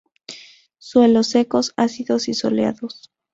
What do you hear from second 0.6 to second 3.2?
Suelos secos, ácidos y soleados.